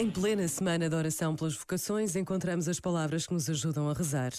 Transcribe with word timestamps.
Em 0.00 0.08
plena 0.08 0.46
semana 0.46 0.88
de 0.88 0.94
oração 0.94 1.34
pelas 1.34 1.56
vocações, 1.56 2.14
encontramos 2.14 2.68
as 2.68 2.78
palavras 2.78 3.26
que 3.26 3.34
nos 3.34 3.50
ajudam 3.50 3.90
a 3.90 3.92
rezar. 3.92 4.32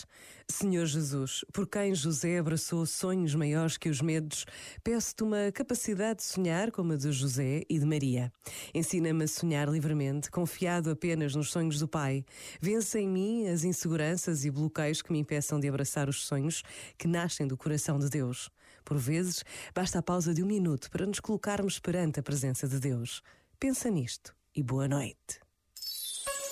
Senhor 0.48 0.86
Jesus, 0.86 1.44
por 1.52 1.68
quem 1.68 1.94
José 1.94 2.40
abraçou 2.40 2.86
sonhos 2.86 3.36
maiores 3.36 3.78
que 3.78 3.90
os 3.90 4.00
medos, 4.00 4.46
peço-te 4.82 5.22
uma 5.22 5.52
capacidade 5.52 6.20
de 6.20 6.24
sonhar 6.24 6.72
como 6.72 6.94
a 6.94 6.96
de 6.96 7.12
José 7.12 7.64
e 7.70 7.78
de 7.78 7.86
Maria. 7.86 8.32
Ensina-me 8.74 9.26
a 9.26 9.28
sonhar 9.28 9.68
livremente, 9.68 10.32
confiado 10.32 10.92
apenas 10.92 11.36
nos 11.36 11.52
sonhos 11.52 11.78
do 11.78 11.90
Pai. 11.90 12.24
Vença 12.62 12.98
em 12.98 13.10
mim 13.10 13.50
as 13.50 13.66
inseguranças 13.66 14.46
e 14.46 14.50
bloqueios 14.50 15.02
que 15.02 15.12
me 15.12 15.20
impeçam 15.20 15.60
de 15.60 15.68
abraçar 15.68 16.08
os 16.08 16.26
sonhos 16.26 16.64
que 16.98 17.06
nascem 17.06 17.46
do 17.46 17.58
coração 17.58 18.00
de 18.00 18.08
Deus. 18.10 18.50
Por 18.86 18.98
vezes, 18.98 19.44
basta 19.76 20.00
a 20.00 20.02
pausa 20.02 20.34
de 20.34 20.42
um 20.42 20.48
minuto 20.48 20.90
para 20.90 21.06
nos 21.06 21.20
colocarmos 21.20 21.80
perante 21.80 22.22
a 22.22 22.24
presença 22.24 22.66
de 22.66 22.80
Deus. 22.80 23.22
Pensa 23.60 23.90
nisto 23.90 24.34
e 24.56 24.64
boa 24.64 24.88
noite. 24.88 25.49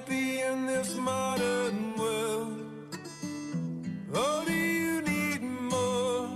happy 0.00 0.40
in 0.40 0.66
this 0.66 0.94
modern 0.96 1.94
world? 1.96 2.58
Or 4.14 4.44
do 4.46 4.52
you 4.52 5.02
need 5.02 5.42
more? 5.42 6.28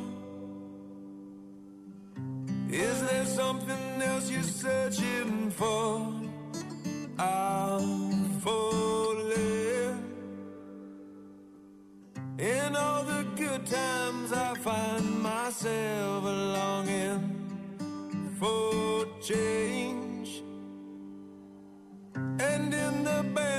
Is 2.68 3.00
there 3.02 3.24
something 3.24 4.02
else 4.02 4.30
you're 4.30 4.42
searching 4.42 5.50
for? 5.50 6.12
I'm 7.18 8.40
falling. 8.40 10.02
In 12.38 12.76
all 12.76 13.04
the 13.04 13.24
good 13.36 13.66
times, 13.66 14.32
I 14.32 14.54
find 14.56 15.22
myself 15.22 16.24
longing 16.24 17.22
for 18.38 19.06
change. 19.22 20.03